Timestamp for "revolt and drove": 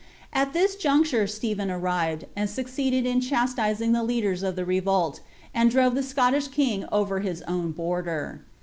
4.65-5.93